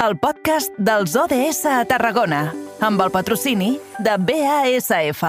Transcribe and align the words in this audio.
el 0.00 0.16
podcast 0.16 0.72
dels 0.80 1.12
ODS 1.12 1.66
a 1.68 1.82
Tarragona, 1.84 2.46
amb 2.80 3.02
el 3.04 3.10
patrocini 3.12 3.74
de 4.00 4.14
BASF. 4.16 5.22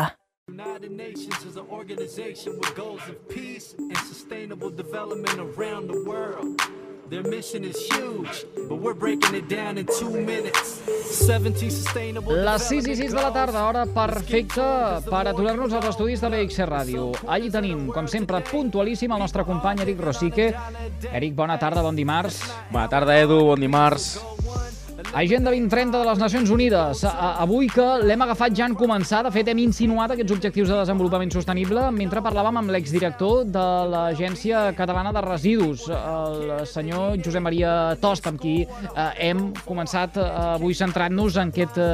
United 0.48 0.92
Nations 0.92 1.44
is 1.44 1.58
an 1.58 1.68
organization 1.70 2.56
with 2.56 2.72
goals 2.76 3.04
of 3.10 3.18
peace 3.28 3.76
and 3.78 3.98
sustainable 4.08 4.72
development 4.72 5.36
around 5.40 5.92
the 5.92 6.00
world. 6.08 6.56
Their 7.12 7.28
mission 7.28 7.66
is 7.66 7.76
huge, 7.92 8.46
but 8.70 8.80
we're 8.80 8.96
breaking 8.96 9.36
it 9.36 9.50
down 9.50 9.78
in 9.78 9.86
two 10.00 10.10
minutes. 10.10 10.80
17 11.28 11.70
sustainable... 11.70 12.32
Les 12.32 12.68
6 12.70 12.88
i 12.88 12.96
6 12.96 13.12
de 13.12 13.20
la 13.20 13.34
tarda, 13.36 13.66
hora 13.68 13.84
perfecta 13.84 15.02
per 15.04 15.26
aturar-nos 15.28 15.76
als 15.76 15.90
estudis 15.92 16.24
de 16.24 16.32
BXC 16.32 16.70
Ràdio. 16.72 17.10
Allí 17.28 17.52
tenim, 17.52 17.90
com 17.92 18.08
sempre, 18.08 18.40
puntualíssim 18.48 19.12
el 19.12 19.20
nostre 19.20 19.44
company 19.44 19.84
Eric 19.84 20.00
Rosique. 20.00 20.54
Eric, 21.12 21.36
bona 21.36 21.60
tarda, 21.60 21.84
bon 21.84 22.00
dimarts. 22.00 22.46
Bona 22.72 22.88
tarda, 22.88 23.20
Edu, 23.20 23.44
bon 23.52 23.60
dimarts. 23.60 24.14
Agenda 25.14 25.52
2030 25.52 26.00
de 26.00 26.06
les 26.08 26.20
Nacions 26.20 26.50
Unides. 26.50 27.02
Avui 27.04 27.68
que 27.68 27.84
l'hem 28.08 28.22
agafat 28.24 28.54
ja 28.56 28.64
en 28.70 28.76
començar, 28.80 29.20
de 29.26 29.32
fet 29.36 29.50
hem 29.52 29.60
insinuat 29.60 30.14
aquests 30.14 30.32
objectius 30.32 30.70
de 30.72 30.78
desenvolupament 30.78 31.34
sostenible 31.36 31.84
mentre 31.92 32.24
parlàvem 32.24 32.62
amb 32.62 32.72
l'exdirector 32.72 33.44
de 33.52 33.66
l'Agència 33.92 34.62
Catalana 34.78 35.12
de 35.12 35.24
Residus, 35.26 35.84
el 35.92 36.64
senyor 36.70 37.18
Josep 37.20 37.44
Maria 37.44 37.74
Tost, 38.00 38.30
amb 38.32 38.40
qui 38.40 38.62
eh, 38.64 39.10
hem 39.28 39.50
començat 39.66 40.16
eh, 40.16 40.30
avui 40.54 40.78
centrant-nos 40.80 41.42
en 41.44 41.52
aquest 41.52 41.82
eh, 41.84 41.90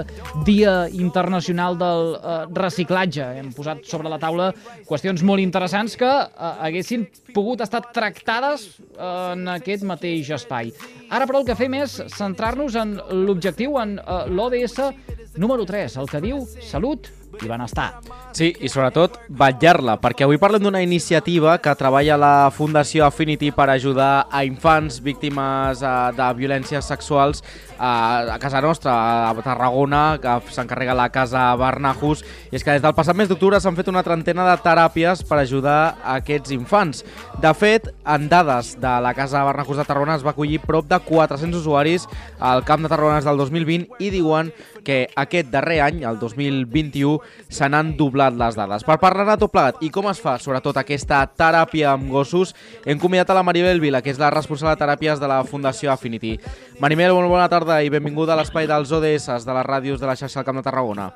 Dia 0.45 0.75
Internacional 0.93 1.79
del 1.81 2.13
Reciclatge. 2.53 3.31
Hem 3.41 3.49
posat 3.57 3.81
sobre 3.89 4.13
la 4.13 4.21
taula 4.21 4.51
qüestions 4.85 5.25
molt 5.25 5.41
interessants 5.41 5.97
que 5.97 6.13
haguessin 6.37 7.09
pogut 7.33 7.65
estar 7.65 7.81
tractades 7.97 8.69
en 9.01 9.49
aquest 9.57 9.89
mateix 9.89 10.29
espai. 10.37 10.69
Ara, 11.09 11.25
però, 11.25 11.41
el 11.41 11.47
que 11.47 11.55
fem 11.55 11.73
és 11.79 11.97
centrar-nos 12.13 12.75
en 12.77 12.97
l'objectiu 13.11 13.77
en 13.81 13.97
eh, 13.99 14.25
l'ODS 14.29 15.37
número 15.37 15.65
3, 15.65 15.97
el 16.01 16.09
que 16.09 16.21
diu 16.23 16.43
salut 16.65 17.11
i 17.43 17.49
benestar. 17.49 17.91
Sí, 18.37 18.51
i 18.61 18.69
sobretot 18.69 19.15
vetllar-la, 19.33 19.97
perquè 20.01 20.25
avui 20.25 20.37
parlem 20.37 20.61
d'una 20.61 20.83
iniciativa 20.85 21.55
que 21.63 21.73
treballa 21.79 22.17
la 22.21 22.33
Fundació 22.53 23.07
Affinity 23.07 23.49
per 23.55 23.69
ajudar 23.73 24.27
a 24.29 24.43
infants 24.45 24.99
víctimes 25.01 25.81
eh, 25.81 25.93
de 26.17 26.27
violències 26.37 26.85
sexuals 26.85 27.41
a, 27.77 28.35
a 28.35 28.37
casa 28.41 28.61
nostra, 28.61 28.93
a 29.29 29.33
Tarragona, 29.41 30.19
que 30.21 30.53
s'encarrega 30.53 30.97
la 30.97 31.09
casa 31.13 31.49
Barnahus, 31.57 32.23
i 32.51 32.57
és 32.57 32.65
que 32.65 32.75
des 32.75 32.83
del 32.83 32.95
passat 32.97 33.17
mes 33.17 33.29
d'octubre 33.29 33.59
s'han 33.61 33.77
fet 33.77 33.89
una 33.89 34.05
trentena 34.05 34.45
de 34.51 34.57
teràpies 34.63 35.23
per 35.27 35.41
ajudar 35.41 35.79
a 36.03 36.17
aquests 36.21 36.53
infants. 36.55 37.03
De 37.41 37.53
fet, 37.57 37.89
en 38.05 38.29
dades 38.29 38.75
de 38.81 38.93
la 39.03 39.13
casa 39.17 39.45
Barnahus 39.47 39.81
de 39.81 39.87
Tarragona 39.87 40.17
es 40.17 40.25
va 40.25 40.35
acollir 40.35 40.61
prop 40.61 40.85
de 40.89 40.99
400 40.99 41.61
usuaris 41.61 42.07
al 42.39 42.65
Camp 42.65 42.85
de 42.85 42.93
Tarragona 42.93 43.21
del 43.21 43.37
2020 43.37 43.97
i 43.99 44.11
diuen 44.13 44.53
que 44.87 45.09
aquest 45.19 45.49
darrer 45.51 45.81
any, 45.83 46.03
el 46.07 46.19
2021, 46.19 47.19
se 47.49 47.69
n'han 47.69 47.93
doblat 47.99 48.33
les 48.33 48.57
dades. 48.57 48.87
Per 48.87 48.99
parlar 49.03 49.27
de 49.29 49.37
tot 49.43 49.53
plegat 49.53 49.83
i 49.85 49.91
com 49.93 50.09
es 50.09 50.21
fa, 50.23 50.37
sobretot, 50.41 50.79
aquesta 50.81 51.21
teràpia 51.27 51.93
amb 51.93 52.09
gossos, 52.11 52.55
hem 52.85 52.99
convidat 52.99 53.29
a 53.29 53.37
la 53.37 53.45
Maribel 53.45 53.83
Vila, 53.83 54.01
que 54.01 54.13
és 54.13 54.21
la 54.21 54.31
responsable 54.33 54.75
de 54.75 54.83
teràpies 54.85 55.21
de 55.21 55.29
la 55.29 55.43
Fundació 55.47 55.91
Affinity. 55.93 56.37
Maribel, 56.81 57.13
molt 57.13 57.31
bona 57.31 57.47
tarda 57.49 57.57
tarda 57.67 57.81
i 57.83 57.89
benvinguda 57.91 58.35
a 58.35 58.37
l'espai 58.39 58.67
dels 58.69 58.91
ODS 58.93 59.43
de 59.45 59.55
les 59.57 59.65
ràdios 59.65 59.99
de 59.99 60.07
la 60.07 60.15
xarxa 60.15 60.39
del 60.39 60.47
Camp 60.47 60.59
de 60.59 60.63
Tarragona. 60.67 61.09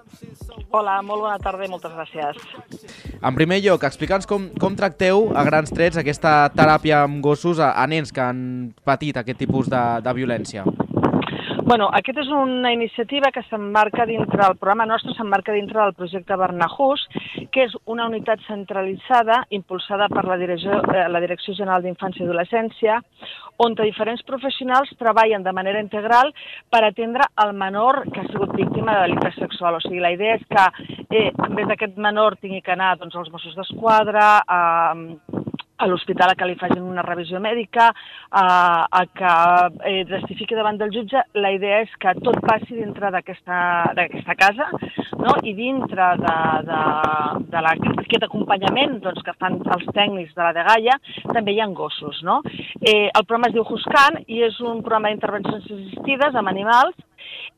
Hola, 0.72 0.98
molt 1.06 1.24
bona 1.26 1.38
tarda 1.40 1.68
i 1.68 1.72
moltes 1.72 1.94
gràcies. 1.96 2.40
En 3.22 3.36
primer 3.38 3.62
lloc, 3.64 3.86
explica'ns 3.88 4.28
com, 4.28 4.50
com 4.60 4.76
tracteu 4.76 5.30
a 5.36 5.46
grans 5.48 5.72
trets 5.72 6.00
aquesta 6.02 6.50
teràpia 6.56 7.04
amb 7.06 7.22
gossos 7.24 7.62
a, 7.62 7.74
a 7.78 7.88
nens 7.88 8.12
que 8.16 8.24
han 8.24 8.42
patit 8.88 9.22
aquest 9.22 9.40
tipus 9.44 9.70
de, 9.72 9.84
de 10.04 10.16
violència. 10.18 10.66
Bueno, 11.72 11.86
aquesta 11.96 12.20
és 12.20 12.30
una 12.36 12.74
iniciativa 12.76 13.30
que 13.32 13.46
s'emmarca 13.46 14.04
dintre, 14.04 14.44
el 14.44 14.58
programa 14.60 14.84
nostre 14.90 15.14
s'emmarca 15.16 15.54
dintre 15.56 15.80
del 15.80 15.94
projecte 15.96 16.36
Bernahús, 16.36 17.06
que 17.56 17.64
és 17.64 17.78
una 17.94 18.10
unitat 18.10 18.44
centralitzada 18.44 19.38
impulsada 19.56 20.10
per 20.12 20.26
la 20.28 20.36
Direcció, 20.42 20.82
eh, 20.92 21.06
la 21.08 21.22
Direcció 21.24 21.56
General 21.56 21.86
d'Infància 21.86 22.26
i 22.26 22.28
Adolescència, 22.28 22.98
on 23.64 23.78
diferents 23.80 24.26
professionals 24.28 24.92
treballen 25.00 25.48
de 25.48 25.56
manera 25.56 25.80
integral 25.80 26.34
per 26.68 26.84
atendre 26.84 27.30
el 27.46 27.56
menor 27.56 28.02
que 28.12 28.20
ha 28.20 28.28
sigut 28.34 28.52
víctima 28.60 28.98
de 28.98 29.06
delicte 29.08 29.32
sexual. 29.40 29.80
O 29.80 29.84
sigui, 29.86 30.04
la 30.04 30.12
idea 30.12 30.36
és 30.42 30.44
que 30.52 30.68
eh, 31.08 31.30
en 31.32 31.56
vez 31.56 31.72
d'aquest 31.72 31.96
menor 31.96 32.36
tingui 32.44 32.60
que 32.60 32.76
anar 32.76 32.98
doncs, 33.00 33.16
als 33.16 33.32
Mossos 33.32 33.56
d'Esquadra, 33.56 34.42
a, 34.44 34.60
a 35.82 35.88
l'hospital 35.90 36.32
a 36.32 36.38
que 36.38 36.48
li 36.48 36.58
facin 36.60 36.84
una 36.86 37.04
revisió 37.06 37.40
mèdica, 37.42 37.90
a, 38.30 38.46
a 38.86 39.02
que 39.18 39.34
eh, 39.90 40.04
testifiqui 40.10 40.56
davant 40.58 40.78
del 40.78 40.94
jutge. 40.94 41.24
La 41.42 41.52
idea 41.56 41.82
és 41.86 41.92
que 42.02 42.14
tot 42.22 42.38
passi 42.46 42.78
dintre 42.78 43.12
d'aquesta 43.12 44.36
casa 44.40 44.70
no? 45.18 45.36
i 45.44 45.56
dintre 45.58 46.14
d'aquest 47.50 48.24
acompanyament 48.28 49.00
doncs, 49.04 49.24
que 49.26 49.38
fan 49.42 49.60
els 49.62 49.88
tècnics 49.96 50.36
de 50.38 50.44
la 50.46 50.56
Degalla 50.58 50.98
també 51.34 51.56
hi 51.56 51.62
ha 51.62 51.70
gossos. 51.76 52.22
No? 52.28 52.42
Eh, 52.80 53.10
el 53.10 53.24
programa 53.26 53.50
es 53.50 53.56
diu 53.58 53.66
Huscan 53.66 54.22
i 54.28 54.44
és 54.48 54.60
un 54.62 54.84
programa 54.86 55.10
d'intervencions 55.10 55.66
assistides 55.66 56.38
amb 56.38 56.52
animals 56.52 56.96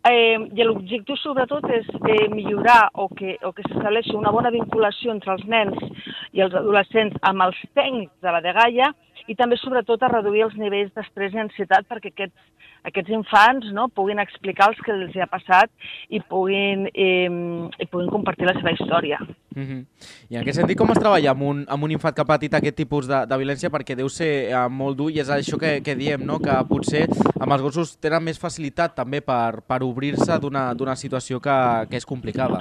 Eh, 0.03 0.35
I 0.35 0.65
l'objectiu, 0.67 1.15
sobretot, 1.21 1.63
és 1.71 1.87
eh, 2.11 2.27
millorar 2.27 2.89
o 2.99 3.07
que, 3.07 3.37
o 3.47 3.53
que 3.55 3.63
s'estableixi 3.69 4.17
una 4.19 4.33
bona 4.35 4.51
vinculació 4.51 5.13
entre 5.13 5.31
els 5.37 5.45
nens 5.47 5.92
i 6.33 6.41
els 6.45 6.55
adolescents 6.57 7.17
amb 7.29 7.45
els 7.45 7.59
tècnics 7.77 8.13
de 8.21 8.33
la 8.33 8.41
Degalla 8.41 8.91
i 9.27 9.35
també, 9.39 9.57
sobretot, 9.61 10.01
a 10.03 10.11
reduir 10.11 10.43
els 10.47 10.57
nivells 10.59 10.91
d'estrès 10.95 11.35
i 11.35 11.43
ansietat 11.45 11.87
perquè 11.87 12.11
aquests 12.11 12.49
aquests 12.83 13.13
infants 13.15 13.69
no, 13.75 13.87
puguin 13.95 14.19
explicar 14.19 14.69
el 14.71 14.79
que 14.83 14.91
els 14.91 15.15
ha 15.23 15.27
passat 15.31 15.71
i 16.11 16.19
puguin, 16.19 16.89
eh, 16.91 17.29
i 17.79 17.87
puguin 17.87 18.11
compartir 18.11 18.47
la 18.49 18.55
seva 18.57 18.73
història. 18.75 19.19
Mm 19.55 19.63
-hmm. 19.63 19.85
I 20.29 20.35
en 20.35 20.41
aquest 20.41 20.59
sentit, 20.59 20.77
com 20.77 20.91
es 20.91 20.99
treballa 20.99 21.31
amb 21.31 21.41
un, 21.41 21.65
amb 21.67 21.83
un 21.83 21.91
infant 21.91 22.13
que 22.13 22.21
ha 22.21 22.25
patit 22.25 22.53
aquest 22.53 22.75
tipus 22.75 23.07
de, 23.07 23.25
de 23.25 23.37
violència? 23.37 23.69
Perquè 23.69 23.95
deu 23.95 24.09
ser 24.09 24.51
eh, 24.51 24.67
molt 24.69 24.97
dur 24.97 25.11
i 25.11 25.19
és 25.19 25.29
això 25.29 25.57
que, 25.57 25.81
que 25.81 25.95
diem, 25.95 26.25
no? 26.25 26.39
que 26.39 26.51
potser 26.67 27.07
amb 27.39 27.51
els 27.51 27.61
gossos 27.61 27.97
tenen 27.99 28.23
més 28.23 28.39
facilitat 28.39 28.95
també 28.95 29.21
per, 29.21 29.61
per 29.67 29.83
obrir-se 29.83 30.39
d'una 30.39 30.95
situació 30.95 31.39
que, 31.39 31.87
que 31.89 31.97
és 31.97 32.05
complicada. 32.05 32.59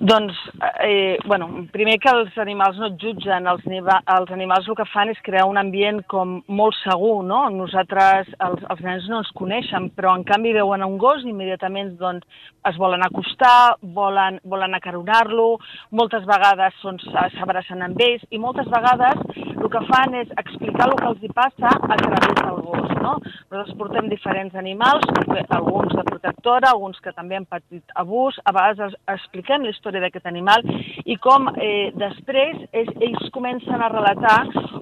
Doncs, 0.00 0.34
eh, 0.82 1.18
bueno, 1.26 1.48
primer 1.72 1.98
que 2.00 2.10
els 2.10 2.36
animals 2.38 2.78
no 2.80 2.88
et 2.90 2.96
jutgen, 3.00 3.46
els, 3.50 3.64
els 3.66 4.32
animals 4.32 4.68
el 4.68 4.76
que 4.78 4.86
fan 4.92 5.10
és 5.12 5.20
crear 5.26 5.46
un 5.48 5.60
ambient 5.60 6.02
com 6.10 6.38
molt 6.48 6.76
segur, 6.82 7.20
no? 7.26 7.42
Nosaltres, 7.54 8.30
els, 8.46 8.64
els 8.72 8.82
nens 8.86 9.08
no 9.10 9.20
ens 9.22 9.32
coneixen, 9.36 9.90
però 9.96 10.14
en 10.16 10.24
canvi 10.28 10.54
veuen 10.56 10.84
un 10.86 10.96
gos 11.00 11.24
i 11.24 11.30
immediatament 11.34 11.96
doncs, 12.00 12.26
es 12.68 12.76
volen 12.80 13.02
acostar, 13.04 13.76
volen, 13.96 14.38
volen 14.44 14.76
acaronar-lo, 14.76 15.54
moltes 15.96 16.26
vegades 16.28 16.76
s'abracen 16.80 17.80
amb 17.84 18.00
ells 18.04 18.24
i 18.30 18.40
moltes 18.40 18.68
vegades 18.68 19.22
el 19.36 19.68
que 19.72 19.80
fan 19.88 20.16
és 20.18 20.32
explicar 20.40 20.90
el 20.90 20.96
que 20.98 21.08
els 21.08 21.24
hi 21.24 21.30
passa 21.36 21.72
a 21.72 21.96
través 22.00 22.36
del 22.40 22.60
gos, 22.66 22.92
no? 23.00 23.14
Nosaltres 23.50 23.76
portem 23.80 24.10
diferents 24.12 24.54
animals, 24.56 25.06
alguns 25.48 25.94
de 25.96 26.04
protectora, 26.10 26.70
alguns 26.70 27.00
que 27.00 27.12
també 27.16 27.38
han 27.38 27.48
patit 27.48 27.96
abús, 28.00 28.36
a 28.44 28.52
vegades 28.56 28.96
expliquem 29.16 29.64
la 29.64 29.72
història 29.74 30.04
d'aquest 30.04 30.28
animal 30.28 30.64
i 31.10 31.16
com 31.22 31.48
eh, 31.56 31.90
després 31.98 32.58
és, 32.72 32.90
ells 33.00 33.30
comencen 33.34 33.82
a 33.82 33.90
relatar 33.92 34.40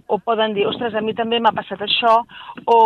o 0.09 0.19
poden 0.25 0.55
dir, 0.57 0.65
ostres, 0.67 0.95
a 0.97 1.03
mi 1.05 1.13
també 1.17 1.39
m'ha 1.41 1.53
passat 1.53 1.83
això 1.85 2.15
o, 2.65 2.79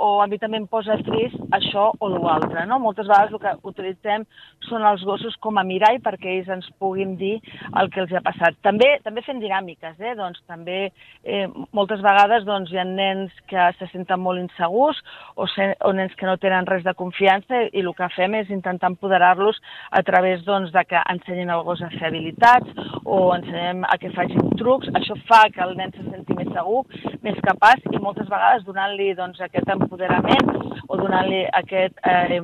o 0.00 0.08
a 0.24 0.26
mi 0.30 0.38
també 0.40 0.58
em 0.62 0.66
posa 0.68 0.96
trist 1.04 1.36
això 1.56 1.90
o 2.00 2.08
l'altre. 2.12 2.64
No? 2.68 2.78
Moltes 2.80 3.08
vegades 3.08 3.34
el 3.36 3.42
que 3.42 3.52
utilitzem 3.68 4.24
són 4.68 4.86
els 4.88 5.04
gossos 5.04 5.36
com 5.44 5.60
a 5.60 5.64
mirall 5.66 6.00
perquè 6.04 6.38
ells 6.38 6.48
ens 6.52 6.68
puguin 6.80 7.14
dir 7.20 7.34
el 7.76 7.90
que 7.92 8.00
els 8.04 8.14
ha 8.16 8.24
passat. 8.24 8.56
També 8.64 8.88
també 9.04 9.24
fem 9.26 9.42
dinàmiques, 9.42 10.00
eh? 10.00 10.14
doncs 10.16 10.40
també 10.48 10.78
eh, 10.88 11.46
moltes 11.76 12.00
vegades 12.04 12.46
doncs, 12.48 12.72
hi 12.72 12.80
ha 12.80 12.86
nens 12.88 13.34
que 13.50 13.68
se 13.78 13.90
senten 13.92 14.22
molt 14.24 14.40
insegurs 14.40 15.02
o, 15.36 15.46
se, 15.52 15.68
o 15.84 15.92
nens 15.96 16.16
que 16.16 16.28
no 16.28 16.38
tenen 16.40 16.68
res 16.68 16.84
de 16.86 16.96
confiança 16.96 17.66
i 17.68 17.84
el 17.84 17.92
que 17.96 18.08
fem 18.16 18.38
és 18.40 18.50
intentar 18.52 18.90
empoderar-los 18.94 19.60
a 19.92 20.02
través 20.06 20.44
doncs, 20.48 20.72
de 20.72 20.84
que 20.88 21.04
ensenyin 21.12 21.52
el 21.52 21.64
gos 21.68 21.84
a 21.86 21.92
fer 21.94 22.10
habilitats 22.10 22.86
o 23.04 23.18
ensenyem 23.36 23.84
a 23.86 23.96
que 24.02 24.12
facin 24.16 24.52
trucs. 24.60 24.90
Això 24.98 25.16
fa 25.30 25.44
que 25.54 25.62
el 25.64 25.76
nen 25.78 25.94
se 25.94 26.04
senti 26.08 26.36
més 26.38 26.50
segur, 26.54 26.82
més 27.26 27.38
capaç 27.46 27.86
i 27.92 28.02
moltes 28.02 28.28
vegades 28.32 28.66
donant-li 28.66 29.12
doncs, 29.18 29.40
aquest 29.46 29.70
empoderament 29.76 30.52
o 30.88 30.98
donant-li 31.00 31.44
aquest, 31.62 31.96
eh, 32.04 32.40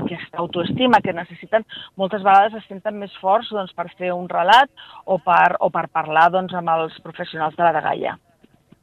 aquesta 0.00 0.42
autoestima 0.44 1.00
que 1.04 1.16
necessiten, 1.16 1.66
moltes 1.96 2.24
vegades 2.24 2.58
es 2.60 2.68
senten 2.68 2.98
més 2.98 3.14
forts 3.20 3.52
doncs, 3.52 3.72
per 3.76 3.88
fer 3.98 4.12
un 4.16 4.28
relat 4.32 4.70
o 5.04 5.18
per, 5.22 5.56
o 5.60 5.70
per 5.70 5.88
parlar 5.92 6.30
doncs, 6.34 6.54
amb 6.54 6.76
els 6.76 7.00
professionals 7.04 7.56
de 7.56 7.66
la 7.68 7.74
degalla. 7.78 8.18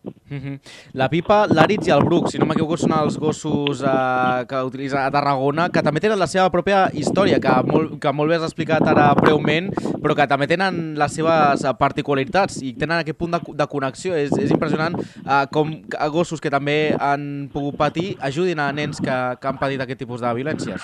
Mm 0.04 0.38
-hmm. 0.38 0.60
La 0.94 1.10
Pipa, 1.10 1.48
l'Àritz 1.48 1.88
i 1.88 1.92
el 1.92 2.04
Bruc, 2.04 2.30
si 2.30 2.38
no 2.38 2.46
m'equivoco, 2.46 2.78
són 2.78 2.94
els 2.94 3.18
gossos 3.18 3.82
eh, 3.82 4.46
que 4.48 4.64
utilitza 4.64 5.06
a 5.06 5.12
Tarragona, 5.12 5.70
que 5.70 5.82
també 5.82 6.00
tenen 6.00 6.20
la 6.20 6.28
seva 6.28 6.50
pròpia 6.50 6.90
història, 6.94 7.40
que 7.40 7.50
molt, 7.66 8.00
que 8.00 8.12
molt 8.14 8.30
bé 8.30 8.36
has 8.36 8.44
explicat 8.44 8.82
ara 8.88 9.14
breument, 9.16 9.72
però 10.02 10.16
que 10.16 10.28
també 10.28 10.48
tenen 10.48 10.96
les 10.98 11.14
seves 11.14 11.66
particularitats 11.80 12.62
i 12.62 12.74
tenen 12.74 13.00
aquest 13.00 13.18
punt 13.18 13.32
de, 13.32 13.40
de 13.54 13.68
connexió. 13.68 14.16
És, 14.16 14.32
és 14.38 14.52
impressionant 14.52 14.96
eh, 15.00 15.46
com 15.52 15.82
gossos 16.12 16.40
que 16.40 16.50
també 16.50 16.96
han 17.00 17.50
pogut 17.52 17.76
patir 17.76 18.16
ajudin 18.20 18.60
a 18.60 18.72
nens 18.72 19.00
que, 19.00 19.38
que 19.42 19.48
han 19.48 19.58
patit 19.58 19.82
aquest 19.82 20.00
tipus 20.00 20.22
de 20.22 20.34
violències. 20.34 20.82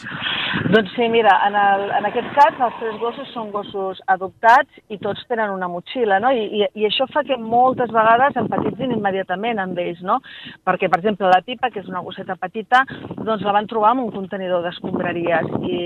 Doncs 0.56 0.92
sí, 0.96 1.10
mira, 1.10 1.34
en, 1.48 1.56
el, 1.56 1.90
en 1.98 2.06
aquest 2.08 2.30
cas 2.36 2.60
els 2.64 2.76
tres 2.80 2.96
gossos 3.02 3.28
són 3.36 3.50
gossos 3.52 4.00
adoptats 4.12 4.80
i 4.94 4.98
tots 5.04 5.26
tenen 5.28 5.52
una 5.52 5.68
motxilla, 5.68 6.20
no? 6.24 6.32
I, 6.32 6.46
i, 6.48 6.62
i 6.80 6.86
això 6.88 7.08
fa 7.12 7.26
que 7.28 7.36
moltes 7.42 7.92
vegades 7.92 8.38
empatitzin 8.40 8.94
immediatament 8.96 9.60
amb 9.60 9.80
ells, 9.84 10.00
no? 10.06 10.22
Perquè, 10.66 10.88
per 10.92 11.02
exemple, 11.02 11.28
la 11.32 11.42
Pipa, 11.44 11.70
que 11.74 11.82
és 11.84 11.90
una 11.92 12.04
gosseta 12.06 12.38
petita, 12.40 12.86
doncs 13.18 13.44
la 13.44 13.56
van 13.58 13.68
trobar 13.68 13.92
en 13.98 14.06
un 14.06 14.14
contenidor 14.16 14.64
d'escombraries 14.64 15.52
i 15.68 15.80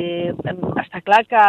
està 0.83 1.01
clar 1.05 1.23
que 1.29 1.43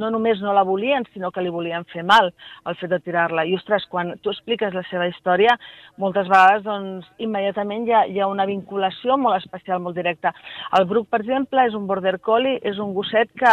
no 0.00 0.10
només 0.10 0.42
no 0.42 0.54
la 0.56 0.66
volien, 0.66 1.06
sinó 1.12 1.30
que 1.30 1.44
li 1.44 1.52
volien 1.52 1.86
fer 1.92 2.02
mal 2.02 2.32
el 2.66 2.78
fet 2.80 2.90
de 2.90 3.00
tirar-la. 3.04 3.46
I, 3.46 3.54
ostres, 3.60 3.86
quan 3.92 4.16
tu 4.22 4.34
expliques 4.34 4.74
la 4.74 4.84
seva 4.90 5.06
història, 5.10 5.54
moltes 6.02 6.26
vegades, 6.26 6.66
doncs, 6.66 7.06
immediatament 7.22 7.86
hi 7.86 7.94
ha, 7.94 8.04
hi 8.10 8.20
ha 8.20 8.30
una 8.30 8.48
vinculació 8.50 9.16
molt 9.20 9.38
especial, 9.38 9.82
molt 9.84 9.98
directa. 9.98 10.34
El 10.78 10.88
Bruc, 10.90 11.08
per 11.12 11.22
exemple, 11.22 11.68
és 11.68 11.78
un 11.78 11.86
border 11.86 12.18
és 12.40 12.78
un 12.82 12.92
gosset 12.96 13.30
que 13.38 13.52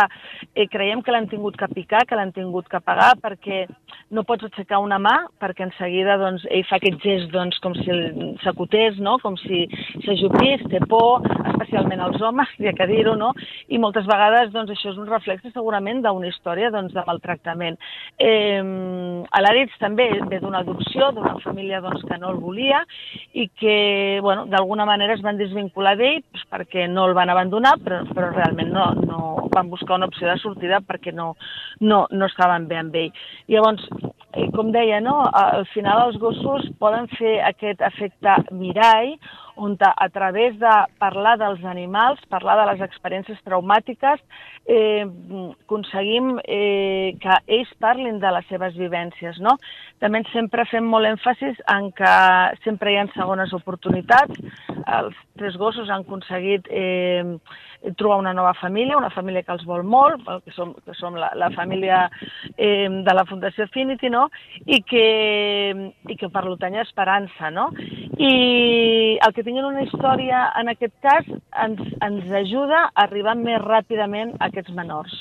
eh, 0.56 0.68
creiem 0.72 1.02
que 1.04 1.12
l'han 1.12 1.28
tingut 1.32 1.58
que 1.60 1.68
picar, 1.74 2.06
que 2.08 2.16
l'han 2.16 2.32
tingut 2.36 2.70
que 2.72 2.80
pagar, 2.80 3.14
perquè 3.22 3.66
no 4.16 4.24
pots 4.28 4.48
aixecar 4.48 4.80
una 4.84 5.00
mà, 5.02 5.16
perquè 5.42 5.66
en 5.68 5.74
seguida 5.78 6.18
doncs, 6.22 6.46
ell 6.50 6.66
fa 6.70 6.80
aquest 6.80 7.00
gest 7.04 7.32
doncs, 7.34 7.60
com 7.64 7.76
si 7.78 8.00
s'acotés, 8.44 9.00
no? 9.04 9.18
com 9.24 9.38
si 9.42 9.66
s'ajupís, 10.06 10.66
té 10.72 10.82
por, 10.90 11.26
especialment 11.52 12.02
als 12.06 12.22
homes, 12.22 12.50
ha 12.60 12.76
que 12.78 12.90
dir-ho, 12.90 13.16
no? 13.20 13.34
i 13.68 13.80
moltes 13.82 14.08
vegades 14.10 14.54
doncs, 14.54 14.74
això 14.74 14.94
és 14.94 15.00
un 15.02 15.10
reflex 15.10 15.46
segurament 15.54 16.02
d'una 16.06 16.30
història 16.30 16.72
doncs, 16.74 16.94
de 16.96 17.04
maltractament. 17.08 17.78
Eh, 18.20 18.62
L'Aritz 19.40 19.78
també 19.82 20.10
ve 20.30 20.40
d'una 20.42 20.64
adopció, 20.64 21.12
d'una 21.16 21.38
família 21.44 21.82
doncs, 21.82 22.04
que 22.08 22.18
no 22.22 22.34
el 22.34 22.42
volia 22.42 22.84
i 23.34 23.48
que 23.60 24.20
bueno, 24.22 24.46
d'alguna 24.50 24.86
manera 24.86 25.16
es 25.16 25.24
van 25.26 25.40
desvincular 25.40 25.96
d'ell 26.00 26.22
doncs, 26.22 26.46
perquè 26.50 26.88
no 26.90 27.08
el 27.08 27.16
van 27.18 27.30
abandonar, 27.30 27.78
però, 27.84 28.02
però 28.14 28.32
realment 28.34 28.69
no, 28.70 28.92
no 29.06 29.50
van 29.54 29.70
buscar 29.70 29.98
una 29.98 30.10
opció 30.10 30.30
de 30.30 30.38
sortida 30.42 30.82
perquè 30.86 31.14
no, 31.16 31.34
no, 31.82 32.06
no 32.12 32.30
estaven 32.30 32.68
bé 32.70 32.80
amb 32.80 32.96
ell. 32.96 33.12
Llavors, 33.52 33.86
eh, 34.34 34.48
com 34.56 34.72
deia, 34.76 35.02
no? 35.04 35.20
al 35.34 35.66
final 35.74 36.08
els 36.08 36.20
gossos 36.22 36.70
poden 36.80 37.10
fer 37.18 37.40
aquest 37.50 37.82
efecte 37.86 38.38
mirall 38.52 39.16
on 39.60 39.76
a, 39.80 40.10
través 40.10 40.58
de 40.60 40.74
parlar 41.00 41.38
dels 41.38 41.64
animals, 41.66 42.22
parlar 42.32 42.56
de 42.60 42.66
les 42.72 42.84
experiències 42.88 43.40
traumàtiques, 43.46 44.22
eh, 44.66 45.06
aconseguim 45.66 46.38
eh, 46.46 47.16
que 47.22 47.38
ells 47.48 47.72
parlin 47.84 48.20
de 48.24 48.32
les 48.36 48.48
seves 48.48 48.78
vivències. 48.80 49.40
No? 49.44 49.58
També 50.00 50.24
sempre 50.34 50.66
fem 50.72 50.86
molt 50.88 51.10
èmfasis 51.10 51.60
en 51.76 51.92
que 51.96 52.14
sempre 52.64 52.94
hi 52.94 53.00
ha 53.02 53.08
segones 53.16 53.54
oportunitats. 53.58 54.40
Els 55.00 55.18
tres 55.38 55.58
gossos 55.60 55.90
han 55.90 56.06
aconseguit 56.08 56.68
eh, 56.72 57.38
trobar 57.98 58.20
una 58.20 58.34
nova 58.34 58.54
família, 58.54 58.98
una 58.98 59.12
família 59.12 59.44
que 59.44 59.54
els 59.56 59.66
vol 59.68 59.84
molt, 59.88 60.24
que 60.46 60.54
som, 60.56 60.74
que 60.86 60.96
som 60.98 61.16
la, 61.20 61.32
la 61.36 61.50
família 61.56 62.06
eh, 62.56 62.88
de 62.90 63.16
la 63.16 63.26
Fundació 63.30 63.68
Affinity, 63.68 64.10
no? 64.12 64.28
I 64.66 64.82
que, 64.88 65.06
i 66.10 66.18
que 66.20 66.32
per 66.32 66.46
tant 66.60 66.76
hi 66.76 66.82
ha 66.82 66.88
esperança, 66.88 67.52
no? 67.54 67.70
I 68.20 69.18
el 69.24 69.32
que 69.32 69.46
tinguin 69.48 69.64
una 69.64 69.86
història, 69.86 70.50
en 70.60 70.68
aquest 70.74 70.96
cas, 71.06 71.28
ens, 71.64 71.80
ens 72.04 72.32
ajuda 72.44 72.90
a 72.90 73.06
arribar 73.06 73.38
més 73.40 73.62
ràpidament 73.64 74.34
a 74.40 74.50
aquests 74.50 74.76
menors. 74.76 75.14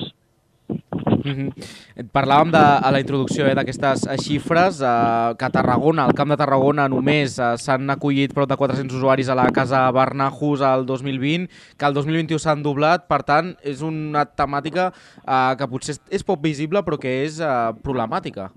Mm 0.68 1.34
-hmm. 1.34 2.08
Parlàvem 2.12 2.50
de, 2.50 2.58
a 2.58 2.90
la 2.90 3.00
introducció 3.00 3.46
eh, 3.46 3.54
d'aquestes 3.54 4.06
eh, 4.06 4.16
xifres, 4.18 4.80
eh, 4.80 5.34
que 5.38 5.44
a 5.44 5.50
Tarragona, 5.50 6.04
al 6.04 6.14
Camp 6.14 6.30
de 6.30 6.36
Tarragona, 6.36 6.88
només 6.88 7.38
eh, 7.38 7.56
s'han 7.56 7.90
acollit 7.90 8.34
prop 8.34 8.48
de 8.48 8.56
400 8.56 8.96
usuaris 8.96 9.28
a 9.28 9.34
la 9.34 9.50
Casa 9.50 9.90
Barnahus 9.90 10.60
al 10.60 10.84
2020, 10.86 11.48
que 11.78 11.86
el 11.86 11.94
2021 11.94 12.38
s'han 12.38 12.62
doblat, 12.62 13.06
per 13.08 13.22
tant, 13.22 13.56
és 13.62 13.80
una 13.82 14.24
temàtica 14.24 14.92
eh, 15.26 15.56
que 15.56 15.68
potser 15.68 15.96
és 16.10 16.24
poc 16.24 16.40
visible, 16.42 16.82
però 16.82 16.98
que 16.98 17.24
és 17.24 17.40
eh, 17.40 17.72
problemàtica. 17.82 18.50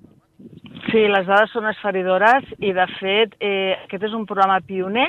Sí, 0.92 1.06
les 1.08 1.24
dades 1.24 1.54
són 1.56 1.70
esferidores 1.70 2.48
i, 2.60 2.74
de 2.76 2.86
fet, 2.98 3.38
eh, 3.40 3.78
aquest 3.86 4.10
és 4.10 4.16
un 4.18 4.26
programa 4.28 4.58
pioner 4.68 5.06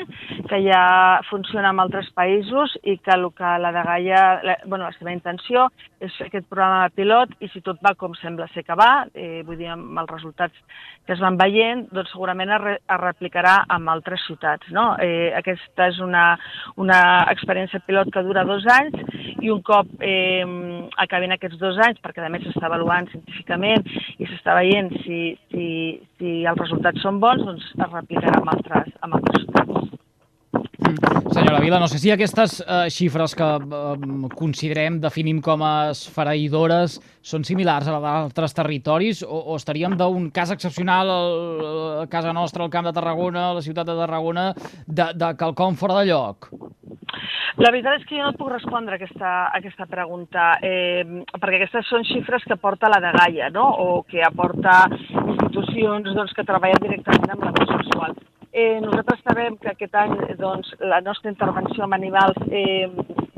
que 0.52 0.60
ja 0.60 1.22
funciona 1.30 1.70
en 1.72 1.80
altres 1.80 2.10
països 2.12 2.74
i 2.84 2.98
que 3.00 3.14
el 3.14 3.24
que 3.32 3.52
la 3.62 3.70
de 3.72 3.82
Gaia, 3.86 4.22
la, 4.44 4.56
bueno, 4.66 4.84
la 4.84 4.92
seva 4.98 5.14
intenció 5.14 5.70
és 5.96 6.12
fer 6.18 6.26
aquest 6.28 6.44
programa 6.50 6.82
de 6.84 6.92
pilot 6.98 7.32
i 7.40 7.48
si 7.48 7.62
tot 7.64 7.80
va 7.80 7.94
com 7.96 8.12
sembla 8.20 8.50
ser 8.52 8.66
que 8.66 8.76
va, 8.76 9.06
eh, 9.16 9.40
vull 9.48 9.56
dir, 9.56 9.70
amb 9.72 10.02
els 10.02 10.12
resultats 10.12 10.82
que 11.06 11.16
es 11.16 11.22
van 11.24 11.38
veient, 11.40 11.86
doncs 11.96 12.12
segurament 12.12 12.52
es, 12.52 12.60
re, 12.60 12.76
es 12.84 13.00
replicarà 13.00 13.54
en 13.72 13.88
altres 13.88 14.26
ciutats. 14.28 14.68
No? 14.76 14.90
Eh, 15.00 15.32
aquesta 15.40 15.88
és 15.88 16.02
una, 16.04 16.26
una 16.76 17.00
experiència 17.32 17.80
pilot 17.86 18.12
que 18.12 18.26
dura 18.26 18.44
dos 18.44 18.68
anys 18.76 19.00
i 19.40 19.48
un 19.50 19.64
cop 19.64 19.88
eh, 20.04 20.44
acabin 21.00 21.32
aquests 21.32 21.56
dos 21.62 21.80
anys, 21.88 22.04
perquè 22.04 22.20
a 22.20 22.28
més 22.28 22.44
s'està 22.44 22.68
avaluant 22.68 23.08
científicament 23.08 23.88
i 24.18 24.28
s'està 24.28 24.60
veient 24.60 24.92
si, 25.00 25.24
si 25.48 25.66
si 26.22 26.44
els 26.46 26.60
resultats 26.60 27.02
són 27.02 27.18
bons, 27.22 27.42
doncs 27.48 27.66
es 27.74 27.90
replicarà 27.90 28.38
amb 28.38 28.54
altres, 28.54 28.94
amb 29.02 29.18
altres 29.18 29.42
ciutats. 29.42 30.01
Senyora 31.32 31.60
Vila, 31.60 31.78
no 31.80 31.88
sé 31.88 31.98
si 31.98 32.10
aquestes 32.12 32.58
eh, 32.60 32.90
xifres 32.92 33.34
que 33.38 33.46
eh, 33.46 34.28
considerem, 34.36 34.98
definim 35.00 35.40
com 35.44 35.62
a 35.64 35.90
esfereïdores, 35.94 36.98
són 37.24 37.46
similars 37.48 37.88
a 37.88 37.98
d'altres 38.02 38.52
territoris 38.56 39.22
o, 39.24 39.38
o 39.52 39.56
estaríem 39.56 39.96
d'un 39.96 40.28
cas 40.34 40.52
excepcional 40.54 41.12
a, 41.12 41.20
casa 42.12 42.34
nostra, 42.36 42.66
al 42.66 42.72
Camp 42.74 42.90
de 42.90 42.94
Tarragona, 42.96 43.48
a 43.48 43.56
la 43.58 43.64
ciutat 43.64 43.88
de 43.88 43.96
Tarragona, 43.96 44.50
de, 44.86 45.08
de 45.16 45.30
quelcom 45.40 45.78
fora 45.80 46.02
de 46.02 46.10
lloc? 46.10 46.50
La 47.60 47.70
veritat 47.70 48.00
és 48.00 48.04
que 48.08 48.16
jo 48.16 48.24
no 48.24 48.36
puc 48.38 48.48
respondre 48.52 48.96
a 48.96 49.00
aquesta, 49.00 49.30
a 49.46 49.58
aquesta 49.60 49.86
pregunta, 49.88 50.46
eh, 50.64 51.04
perquè 51.36 51.60
aquestes 51.60 51.88
són 51.92 52.06
xifres 52.08 52.44
que 52.48 52.56
porta 52.60 52.90
la 52.92 53.00
de 53.04 53.12
Gaia, 53.18 53.50
no? 53.54 53.68
o 53.68 54.02
que 54.08 54.24
aporta 54.24 54.86
institucions 54.90 56.12
doncs, 56.16 56.32
que 56.36 56.48
treballen 56.48 56.80
directament 56.84 57.36
amb 57.36 57.44
l'abús 57.44 57.74
sexual. 57.76 58.16
Eh, 58.54 58.80
nosaltres 58.84 59.20
sabem 59.24 59.54
que 59.56 59.70
aquest 59.70 59.94
any 59.96 60.10
doncs, 60.36 60.74
la 60.84 60.98
nostra 61.00 61.30
intervenció 61.32 61.86
amb 61.86 61.96
animals 61.96 62.36
eh, 62.52 62.84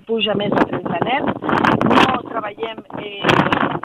puja 0.09 0.35
més 0.35 0.51
de 0.51 0.65
30 0.73 1.03
nens. 1.07 1.29
No 1.87 2.17
treballem 2.33 2.81
eh, 2.99 3.21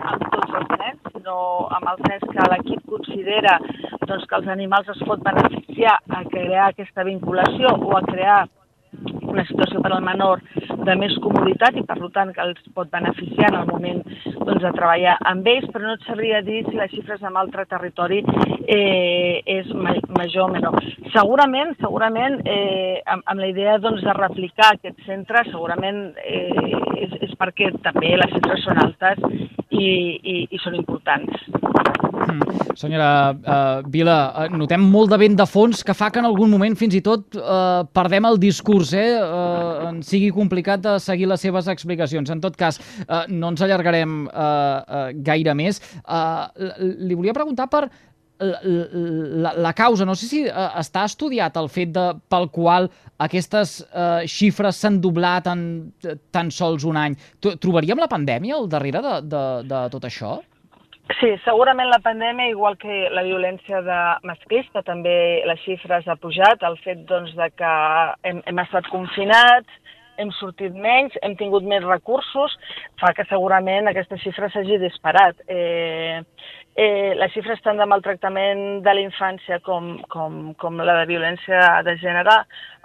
amb 0.10 0.26
tots 0.34 0.56
els 0.58 0.74
nens, 0.82 1.12
sinó 1.14 1.38
amb 1.78 1.92
els 1.94 2.02
nens 2.10 2.26
que 2.32 2.48
l'equip 2.50 2.82
considera 2.90 3.60
doncs, 4.08 4.26
que 4.26 4.40
els 4.40 4.50
animals 4.56 4.90
es 4.96 5.04
pot 5.06 5.22
beneficiar 5.28 6.00
a 6.10 6.24
crear 6.34 6.72
aquesta 6.72 7.06
vinculació 7.06 7.76
o 7.78 7.94
a 8.00 8.02
crear 8.10 8.40
una 9.30 9.46
situació 9.48 9.82
per 9.84 9.92
al 9.94 10.04
menor 10.06 10.42
de 10.86 10.96
més 11.00 11.16
comoditat 11.24 11.78
i 11.78 11.84
per 11.88 11.98
tant 12.16 12.32
que 12.34 12.44
els 12.44 12.62
pot 12.76 12.90
beneficiar 12.92 13.52
en 13.52 13.60
el 13.62 13.68
moment 13.70 14.02
doncs, 14.06 14.62
de 14.64 14.72
treballar 14.76 15.18
amb 15.32 15.48
ells, 15.48 15.68
però 15.74 15.86
no 15.86 15.96
et 15.98 16.08
sabria 16.08 16.42
dir 16.46 16.64
si 16.68 16.78
les 16.78 16.92
xifres 16.94 17.24
en 17.24 17.38
altre 17.40 17.66
territori 17.70 18.24
eh, 18.24 19.42
és 19.46 19.70
ma 19.74 19.96
major 20.18 20.50
o 20.50 20.52
menor. 20.54 20.80
Segurament, 21.14 21.76
segurament 21.80 22.40
eh, 22.46 23.00
amb, 23.06 23.24
amb 23.26 23.44
la 23.44 23.52
idea 23.52 23.78
doncs, 23.82 24.04
de 24.06 24.18
replicar 24.18 24.74
aquest 24.74 25.00
centre, 25.08 25.46
segurament 25.52 26.10
eh, 26.26 26.76
és, 27.06 27.16
és 27.30 27.38
perquè 27.40 27.72
també 27.86 28.16
les 28.20 28.36
xifres 28.36 28.66
són 28.66 28.84
altes 28.84 29.24
i, 29.70 29.88
i, 29.88 30.38
i 30.50 30.64
són 30.66 30.78
importants. 30.80 31.99
Mm. 32.20 32.74
Senyora 32.80 33.10
uh, 33.32 33.88
Vila, 33.92 34.18
uh, 34.34 34.58
notem 34.60 34.84
molt 34.92 35.12
de 35.14 35.20
vent 35.20 35.38
de 35.40 35.46
fons 35.50 35.84
que 35.86 35.96
fa 35.96 36.10
que 36.12 36.22
en 36.22 36.28
algun 36.28 36.52
moment 36.52 36.76
fins 36.80 36.96
i 36.98 37.02
tot 37.06 37.38
uh, 37.40 37.86
perdem 37.96 38.28
el 38.30 38.40
discurs, 38.42 38.92
eh? 38.98 39.08
Uh, 39.20 39.88
en 39.90 40.02
sigui 40.06 40.30
complicat 40.36 40.84
de 40.84 40.98
seguir 41.04 41.30
les 41.32 41.42
seves 41.44 41.70
explicacions. 41.72 42.30
En 42.32 42.44
tot 42.44 42.56
cas, 42.60 42.80
uh, 43.08 43.24
no 43.32 43.54
ens 43.54 43.64
allargarem 43.66 44.22
uh, 44.28 44.36
uh, 44.36 45.08
gaire 45.26 45.56
més. 45.58 45.82
Uh, 46.04 46.48
li 47.00 47.18
volia 47.18 47.36
preguntar 47.36 47.70
per 47.72 47.88
la, 48.40 48.60
la, 48.64 49.54
la 49.68 49.74
causa. 49.76 50.08
No 50.08 50.16
sé 50.16 50.30
si 50.30 50.44
uh, 50.48 50.70
està 50.80 51.06
estudiat 51.08 51.58
el 51.60 51.72
fet 51.72 51.92
de, 51.96 52.06
pel 52.32 52.48
qual 52.56 52.88
aquestes 53.20 53.80
uh, 53.90 54.22
xifres 54.28 54.80
s'han 54.80 55.02
doblat 55.04 55.50
en 55.52 55.66
tan 56.32 56.52
sols 56.52 56.88
un 56.88 57.00
any. 57.00 57.18
Trobaríem 57.44 58.00
la 58.00 58.12
pandèmia 58.12 58.60
al 58.60 58.70
darrere 58.72 59.04
de, 59.04 59.18
de, 59.28 59.44
de 59.68 59.84
tot 59.96 60.08
això? 60.08 60.38
Sí, 61.18 61.30
segurament 61.42 61.90
la 61.90 61.98
pandèmia, 62.06 62.52
igual 62.52 62.76
que 62.78 63.08
la 63.10 63.24
violència 63.26 63.82
de 63.82 64.00
masclista, 64.30 64.84
també 64.86 65.42
les 65.50 65.62
xifres 65.64 66.06
ha 66.06 66.16
pujat, 66.22 66.62
el 66.62 66.78
fet 66.84 67.02
doncs, 67.10 67.34
de 67.34 67.48
que 67.58 67.72
hem, 68.30 68.44
hem 68.46 68.62
estat 68.62 68.86
confinats, 68.94 69.80
hem 70.22 70.30
sortit 70.38 70.76
menys, 70.78 71.16
hem 71.26 71.34
tingut 71.40 71.66
més 71.66 71.82
recursos, 71.88 72.54
fa 73.02 73.14
que 73.18 73.26
segurament 73.26 73.90
aquesta 73.90 74.20
xifra 74.22 74.52
s'hagi 74.54 74.78
disparat. 74.84 75.42
Eh, 75.50 76.22
eh, 76.78 77.12
les 77.18 77.34
xifres 77.34 77.64
tant 77.66 77.80
de 77.82 77.88
maltractament 77.90 78.84
de 78.86 78.94
la 78.94 79.02
infància 79.02 79.58
com, 79.66 79.96
com, 80.14 80.40
com 80.62 80.78
la 80.78 81.00
de 81.02 81.08
violència 81.10 81.80
de 81.88 81.96
gènere, 82.04 82.36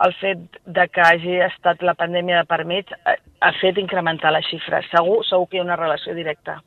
el 0.06 0.14
fet 0.20 0.62
de 0.64 0.88
que 0.88 1.08
hagi 1.10 1.40
estat 1.50 1.84
la 1.84 1.98
pandèmia 1.98 2.40
de 2.40 2.48
per 2.48 2.62
ha, 2.64 3.18
ha 3.44 3.56
fet 3.60 3.82
incrementar 3.82 4.32
la 4.32 4.42
xifra. 4.48 4.80
Segur, 4.94 5.20
segur 5.28 5.50
que 5.50 5.58
hi 5.58 5.60
ha 5.60 5.68
una 5.68 5.82
relació 5.82 6.16
directa. 6.16 6.62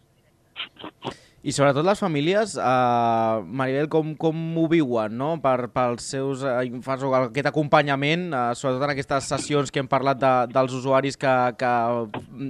I 1.47 1.53
sobretot 1.55 1.85
les 1.87 1.99
famílies, 2.03 2.57
eh, 2.59 3.43
Maribel, 3.55 3.87
com, 3.87 4.09
com 4.19 4.39
ho 4.59 4.65
viuen 4.67 5.13
no? 5.15 5.29
per, 5.39 5.69
pels 5.71 6.03
seus 6.11 6.43
eh, 6.43 6.65
infants 6.67 7.05
o 7.07 7.13
aquest 7.15 7.47
acompanyament, 7.47 8.25
eh, 8.35 8.41
sobretot 8.59 8.83
en 8.83 8.91
aquestes 8.91 9.29
sessions 9.31 9.71
que 9.71 9.79
hem 9.79 9.87
parlat 9.87 10.19
de, 10.19 10.33
dels 10.51 10.75
usuaris 10.75 11.15
que, 11.15 11.37
que 11.55 11.71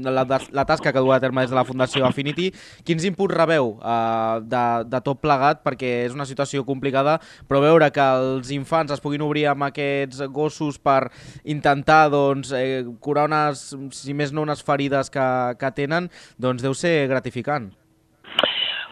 la, 0.09 0.25
la 0.25 0.65
tasca 0.65 0.89
que 0.89 1.05
du 1.05 1.13
a 1.13 1.21
terme 1.21 1.45
des 1.45 1.53
de 1.53 1.59
la 1.59 1.67
Fundació 1.69 2.09
Affinity. 2.09 2.49
Quins 2.89 3.05
inputs 3.05 3.37
rebeu 3.37 3.75
eh, 3.77 4.41
de, 4.49 4.65
de 4.89 5.05
tot 5.05 5.21
plegat? 5.21 5.61
Perquè 5.61 5.93
és 6.09 6.17
una 6.17 6.25
situació 6.25 6.65
complicada, 6.65 7.19
però 7.45 7.61
veure 7.61 7.93
que 7.93 8.11
els 8.17 8.49
infants 8.57 8.97
es 8.97 9.05
puguin 9.05 9.29
obrir 9.29 9.45
amb 9.53 9.69
aquests 9.69 10.25
gossos 10.33 10.81
per 10.81 11.03
intentar 11.45 12.07
doncs, 12.09 12.49
eh, 12.49 12.81
curar 12.97 13.29
unes, 13.29 13.67
si 13.93 14.17
més 14.17 14.33
no 14.33 14.49
unes 14.49 14.65
ferides 14.65 15.13
que, 15.13 15.27
que 15.61 15.77
tenen, 15.85 16.09
doncs 16.41 16.65
deu 16.65 16.73
ser 16.73 17.03
gratificant. 17.13 17.75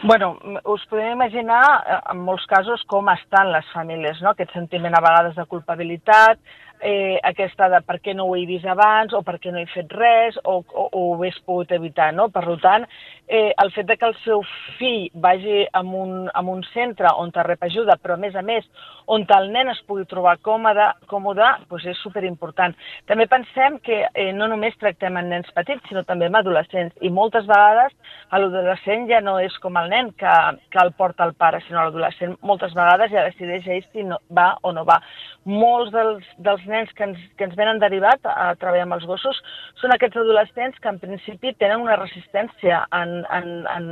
Bueno, 0.04 0.38
us 0.66 0.84
podem 0.90 1.14
imaginar 1.14 1.64
eh, 1.88 2.00
en 2.12 2.20
molts 2.28 2.44
casos 2.52 2.84
com 2.92 3.08
estan 3.14 3.52
les 3.54 3.68
famílies, 3.72 4.20
no? 4.22 4.34
aquest 4.34 4.52
sentiment 4.52 4.96
a 4.98 5.02
vegades 5.04 5.38
de 5.38 5.46
culpabilitat, 5.48 6.42
eh, 6.86 7.18
aquesta 7.26 7.70
de 7.74 7.82
per 7.82 7.98
què 8.04 8.14
no 8.14 8.28
ho 8.30 8.36
he 8.38 8.46
vist 8.46 8.68
abans 8.70 9.14
o 9.18 9.24
per 9.26 9.40
què 9.42 9.52
no 9.52 9.60
he 9.60 9.66
fet 9.74 9.92
res 9.98 10.38
o, 10.44 10.60
o, 10.62 10.86
o 10.86 11.02
ho 11.02 11.14
hagués 11.16 11.40
pogut 11.46 11.74
evitar. 11.74 12.12
No? 12.14 12.30
Per 12.34 12.46
tant, 12.62 12.86
eh, 13.28 13.54
el 13.62 13.72
fet 13.74 13.90
de 13.90 13.98
que 13.98 14.06
el 14.06 14.18
seu 14.24 14.44
fill 14.78 15.10
vagi 15.14 15.66
a 15.72 15.82
un, 15.82 16.30
a 16.30 16.42
un 16.42 16.62
centre 16.74 17.10
on 17.18 17.34
te 17.34 17.44
rep 17.44 17.66
ajuda, 17.66 17.98
però 18.02 18.16
a 18.16 18.22
més 18.22 18.36
a 18.38 18.44
més 18.46 18.68
on 19.08 19.26
el 19.36 19.52
nen 19.54 19.70
es 19.70 19.82
pugui 19.88 20.06
trobar 20.10 20.38
còmode, 20.46 20.86
còmode 21.10 21.48
doncs 21.70 21.86
és 21.90 22.02
superimportant. 22.06 22.74
També 23.10 23.28
pensem 23.30 23.80
que 23.86 24.04
eh, 24.08 24.32
no 24.34 24.48
només 24.52 24.78
tractem 24.82 25.18
en 25.18 25.30
nens 25.34 25.50
petits, 25.58 25.84
sinó 25.90 26.04
també 26.06 26.30
en 26.30 26.38
adolescents. 26.38 26.96
I 27.02 27.10
moltes 27.14 27.46
vegades 27.50 27.94
l'adolescent 28.32 29.08
ja 29.10 29.22
no 29.24 29.38
és 29.40 29.54
com 29.64 29.78
el 29.80 29.90
nen 29.90 30.12
que, 30.20 30.34
que 30.70 30.82
el 30.82 30.92
porta 30.98 31.26
el 31.26 31.34
pare, 31.34 31.62
sinó 31.66 31.84
l'adolescent 31.86 32.36
moltes 32.46 32.74
vegades 32.76 33.12
ja 33.14 33.26
decideix 33.30 33.68
ell 33.68 33.86
si 33.92 34.04
no, 34.04 34.20
va 34.30 34.56
o 34.62 34.74
no 34.76 34.86
va. 34.86 35.00
Molts 35.46 35.94
dels, 35.94 36.26
dels 36.42 36.64
nens 36.66 36.75
que 36.98 37.06
ens, 37.08 37.20
que 37.38 37.46
ens 37.48 37.56
venen 37.58 37.82
derivat 37.82 38.26
a 38.30 38.54
treballar 38.60 38.86
amb 38.86 38.98
els 38.98 39.06
gossos 39.10 39.40
són 39.82 39.94
aquests 39.96 40.20
adolescents 40.22 40.80
que 40.82 40.92
en 40.92 41.00
principi 41.02 41.54
tenen 41.62 41.84
una 41.86 41.98
resistència 42.00 42.84
en, 43.00 43.18
en, 43.38 43.52
en, 43.74 43.92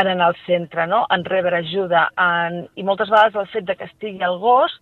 en 0.00 0.12
anar 0.14 0.30
al 0.30 0.38
centre, 0.44 0.86
no? 0.90 1.04
en 1.14 1.24
rebre 1.28 1.62
ajuda, 1.62 2.08
en, 2.20 2.64
i 2.76 2.86
moltes 2.86 3.10
vegades 3.12 3.40
el 3.42 3.50
fet 3.54 3.66
de 3.70 3.78
que 3.80 3.88
estigui 3.90 4.22
al 4.24 4.38
gos 4.42 4.76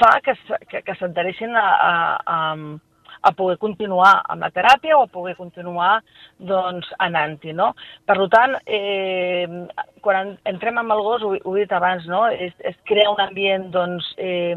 fa 0.00 0.18
que, 0.24 0.36
que, 0.70 0.82
que 0.84 0.98
s'adhereixin 0.98 1.56
a, 1.56 1.66
a, 1.66 1.94
a, 2.36 2.40
a 3.26 3.32
poder 3.36 3.58
continuar 3.62 4.12
amb 4.24 4.46
la 4.46 4.52
teràpia 4.54 4.96
o 4.98 5.04
a 5.04 5.10
poder 5.10 5.34
continuar 5.38 5.98
doncs, 6.38 6.88
anant-hi. 7.08 7.56
No? 7.56 7.72
Per 8.06 8.16
tant, 8.32 8.56
eh, 8.66 9.46
quan 10.04 10.36
entrem 10.46 10.78
amb 10.78 10.94
el 10.94 11.04
gos, 11.08 11.26
ho, 11.26 11.34
ho 11.36 11.56
he 11.56 11.64
dit 11.64 11.74
abans, 11.74 12.06
no? 12.10 12.26
es, 12.30 12.54
es 12.58 12.78
crea 12.88 13.10
un 13.10 13.22
ambient 13.24 13.70
doncs, 13.74 14.14
eh, 14.16 14.56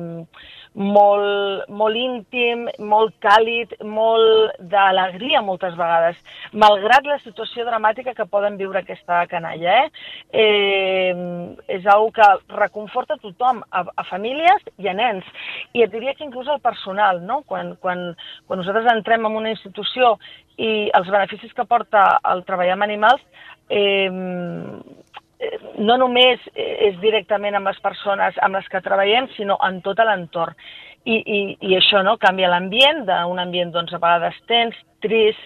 molt, 0.80 1.66
molt 1.70 1.98
íntim, 1.98 2.68
molt 2.80 3.16
càlid, 3.24 3.74
molt 3.84 4.56
d'alegria 4.72 5.42
moltes 5.42 5.76
vegades, 5.78 6.18
malgrat 6.54 7.08
la 7.10 7.18
situació 7.24 7.66
dramàtica 7.66 8.14
que 8.14 8.28
poden 8.30 8.58
viure 8.58 8.80
aquesta 8.80 9.26
canalla. 9.32 9.80
Eh? 9.84 9.90
Eh, 10.44 11.14
és 11.68 11.84
una 11.84 12.12
que 12.14 12.30
reconforta 12.56 13.18
tothom, 13.18 13.64
a, 13.72 13.84
a 13.96 14.04
famílies 14.08 14.64
i 14.78 14.88
a 14.88 14.94
nens. 14.94 15.26
I 15.74 15.84
et 15.84 15.92
diria 15.92 16.14
que 16.14 16.26
inclús 16.26 16.48
al 16.48 16.62
personal, 16.62 17.22
no? 17.26 17.42
quan, 17.48 17.76
quan, 17.82 18.14
quan 18.48 18.59
nosaltres 18.60 18.90
entrem 18.92 19.26
en 19.28 19.38
una 19.40 19.54
institució 19.56 20.18
i 20.60 20.90
els 20.96 21.10
beneficis 21.10 21.56
que 21.56 21.68
porta 21.68 22.06
el 22.34 22.44
treballar 22.48 22.76
amb 22.76 22.88
animals 22.90 23.24
eh, 23.70 24.10
no 25.80 25.96
només 26.02 26.44
és 26.56 26.98
directament 27.00 27.56
amb 27.56 27.70
les 27.70 27.80
persones 27.84 28.38
amb 28.44 28.60
les 28.60 28.68
que 28.72 28.84
treballem, 28.84 29.30
sinó 29.38 29.58
en 29.66 29.80
tot 29.86 30.02
l'entorn. 30.04 30.56
I, 31.08 31.16
i, 31.16 31.40
I 31.64 31.78
això 31.78 32.02
no 32.04 32.18
canvia 32.20 32.50
l'ambient, 32.52 33.06
d'un 33.08 33.40
ambient 33.40 33.72
doncs, 33.72 33.94
a 33.96 34.02
vegades 34.04 34.36
tens, 34.52 34.76
trist, 35.02 35.40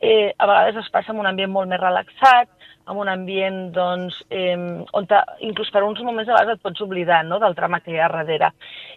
eh, 0.00 0.30
a 0.38 0.46
vegades 0.46 0.78
es 0.84 0.90
passa 0.94 1.10
en 1.12 1.18
un 1.18 1.26
ambient 1.26 1.50
molt 1.50 1.68
més 1.68 1.82
relaxat, 1.82 2.48
en 2.90 2.98
un 2.98 3.08
ambient 3.08 3.58
doncs, 3.74 4.16
eh, 4.30 4.56
on 4.92 5.06
inclús 5.46 5.70
per 5.70 5.82
uns 5.86 6.00
moments 6.02 6.28
a 6.28 6.36
vegades 6.36 6.58
et 6.58 6.62
pots 6.64 6.82
oblidar 6.84 7.22
no, 7.24 7.38
del 7.42 7.54
drama 7.54 7.80
que 7.80 7.92
hi 7.94 8.00
ha 8.00 8.08
darrere. 8.10 8.50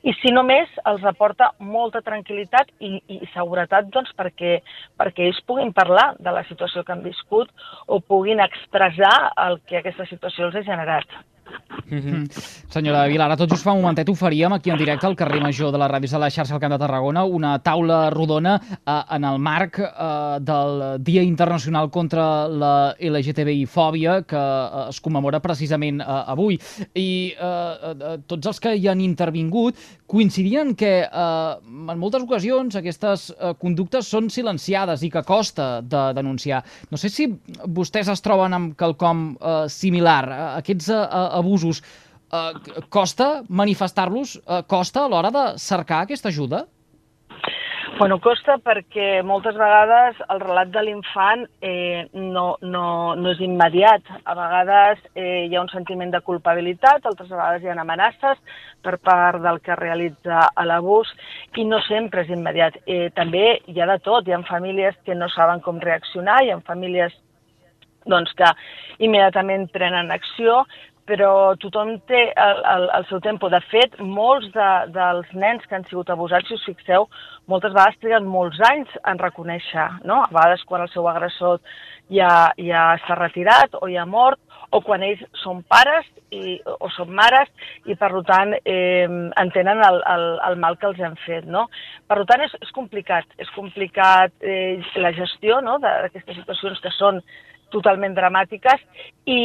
I 0.04 0.14
si 0.20 0.34
només 0.34 0.72
els 0.90 1.04
aporta 1.06 1.52
molta 1.60 2.02
tranquil·litat 2.02 2.74
i, 2.80 2.98
i 3.08 3.20
seguretat 3.34 3.92
doncs, 3.94 4.14
perquè, 4.18 4.60
perquè 4.98 5.28
ells 5.28 5.44
puguin 5.48 5.74
parlar 5.74 6.14
de 6.20 6.34
la 6.34 6.46
situació 6.50 6.84
que 6.84 6.96
han 6.96 7.06
viscut 7.06 7.52
o 7.88 8.00
puguin 8.00 8.42
expressar 8.44 9.34
el 9.46 9.62
que 9.68 9.80
aquesta 9.80 10.10
situació 10.10 10.50
els 10.50 10.60
ha 10.60 10.68
generat. 10.74 11.22
Mm 11.90 12.00
-hmm. 12.00 12.24
Senyora 12.70 13.08
Vilar, 13.08 13.26
ara 13.26 13.38
tot 13.38 13.50
just 13.50 13.64
fa 13.64 13.72
un 13.72 13.82
momentet 13.82 14.10
oferíem 14.10 14.54
aquí 14.54 14.70
en 14.70 14.78
directe 14.78 15.06
al 15.06 15.16
carrer 15.16 15.42
Major 15.42 15.72
de 15.72 15.78
la 15.78 15.88
ràdio 15.88 16.10
de 16.10 16.20
la 16.20 16.30
xarxa 16.30 16.54
al 16.54 16.60
Camp 16.60 16.74
de 16.74 16.80
Tarragona 16.80 17.24
una 17.24 17.60
taula 17.60 18.10
rodona 18.10 18.60
eh, 18.86 19.16
en 19.16 19.24
el 19.24 19.40
marc 19.40 19.80
eh, 19.80 20.40
del 20.40 21.04
Dia 21.04 21.22
Internacional 21.22 21.90
contra 21.90 22.48
la 22.48 22.96
LGTBI-fòbia 23.00 24.24
que 24.24 24.36
eh, 24.36 24.90
es 24.90 25.02
commemora 25.02 25.40
precisament 25.40 26.02
eh, 26.02 26.06
avui. 26.08 26.60
I 26.96 27.34
eh, 27.40 27.74
eh, 27.84 28.18
tots 28.28 28.48
els 28.48 28.60
que 28.60 28.76
hi 28.76 28.88
han 28.88 29.02
intervingut 29.02 29.76
coincidien 30.08 30.76
que 30.76 31.02
eh, 31.02 31.90
en 31.90 32.00
moltes 32.00 32.24
ocasions 32.24 32.76
aquestes 32.76 33.32
eh, 33.32 33.54
conductes 33.60 34.08
són 34.08 34.30
silenciades 34.30 35.04
i 35.04 35.10
que 35.10 35.24
costa 35.24 35.82
de 35.82 36.14
denunciar. 36.14 36.64
No 36.92 36.98
sé 36.98 37.10
si 37.10 37.28
vostès 37.66 38.10
es 38.10 38.22
troben 38.22 38.54
amb 38.54 38.76
quelcom 38.78 39.38
eh, 39.40 39.66
similar. 39.70 40.24
Aquests 40.60 40.90
eh, 40.90 41.43
abusos, 41.44 41.84
eh, 42.32 42.86
costa 42.90 43.44
manifestar-los, 43.50 44.40
eh, 44.40 44.64
costa 44.68 45.04
a 45.04 45.12
l'hora 45.12 45.32
de 45.32 45.46
cercar 45.60 46.04
aquesta 46.04 46.34
ajuda? 46.34 46.66
Bueno, 47.94 48.18
costa 48.18 48.56
perquè 48.58 49.22
moltes 49.22 49.54
vegades 49.54 50.18
el 50.34 50.40
relat 50.42 50.72
de 50.74 50.82
l'infant 50.82 51.44
eh, 51.62 52.08
no, 52.18 52.56
no, 52.66 52.86
no 53.14 53.30
és 53.30 53.42
immediat. 53.46 54.08
A 54.26 54.34
vegades 54.34 55.04
eh, 55.14 55.46
hi 55.46 55.54
ha 55.54 55.62
un 55.62 55.70
sentiment 55.70 56.10
de 56.10 56.24
culpabilitat, 56.26 57.06
altres 57.06 57.30
vegades 57.30 57.62
hi 57.62 57.70
ha 57.70 57.76
amenaces 57.78 58.42
per 58.82 58.96
part 58.98 59.44
del 59.46 59.62
que 59.62 59.78
realitza 59.78 60.48
l'abús 60.66 61.12
i 61.62 61.68
no 61.70 61.84
sempre 61.86 62.26
és 62.26 62.34
immediat. 62.34 62.82
Eh, 62.88 63.12
també 63.14 63.60
hi 63.70 63.78
ha 63.78 63.92
de 63.94 64.00
tot, 64.02 64.26
hi 64.26 64.34
ha 64.34 64.42
famílies 64.50 64.98
que 65.06 65.14
no 65.14 65.30
saben 65.30 65.62
com 65.62 65.78
reaccionar, 65.84 66.42
hi 66.42 66.50
ha 66.50 66.58
famílies 66.66 67.14
doncs, 68.10 68.34
que 68.36 68.50
immediatament 69.06 69.70
prenen 69.72 70.10
acció, 70.12 70.64
però 71.10 71.56
tothom 71.60 71.98
té 72.08 72.22
el, 72.32 72.62
el, 72.74 72.88
el 72.98 73.08
seu 73.10 73.20
tempo. 73.24 73.50
De 73.52 73.60
fet, 73.72 73.98
molts 74.00 74.50
de, 74.56 74.70
dels 74.96 75.34
nens 75.36 75.66
que 75.68 75.78
han 75.78 75.88
sigut 75.90 76.12
abusats, 76.14 76.48
si 76.48 76.58
us 76.58 76.68
fixeu, 76.70 77.08
moltes 77.52 77.76
vegades 77.76 78.00
triguen 78.02 78.30
molts 78.30 78.62
anys 78.70 78.92
en 79.10 79.20
reconèixer, 79.20 79.90
no? 80.08 80.22
A 80.24 80.32
vegades 80.32 80.64
quan 80.70 80.86
el 80.86 80.92
seu 80.94 81.10
agressor 81.12 81.60
ja, 82.14 82.52
ja 82.60 82.94
s'ha 83.04 83.20
retirat 83.20 83.76
o 83.82 83.88
ja 83.92 84.04
ha 84.06 84.10
mort, 84.10 84.40
o 84.74 84.82
quan 84.82 85.04
ells 85.06 85.22
són 85.44 85.62
pares 85.70 86.08
i, 86.34 86.58
o 86.66 86.90
són 86.96 87.12
mares 87.14 87.50
i, 87.86 87.94
per 88.00 88.10
tant, 88.26 88.56
eh, 88.66 89.06
entenen 89.42 89.84
el, 89.86 90.00
el, 90.10 90.26
el 90.50 90.58
mal 90.64 90.80
que 90.82 90.90
els 90.90 91.02
han 91.04 91.18
fet, 91.28 91.46
no? 91.46 91.68
Per 92.10 92.24
tant, 92.30 92.42
és, 92.48 92.56
és 92.66 92.74
complicat. 92.74 93.28
És 93.38 93.52
complicat 93.54 94.34
eh, 94.42 94.80
la 95.04 95.14
gestió 95.14 95.60
no? 95.62 95.78
d'aquestes 95.84 96.40
situacions 96.42 96.82
que 96.82 96.94
són 96.98 97.22
totalment 97.74 98.16
dramàtiques 98.16 98.82
i, 99.26 99.40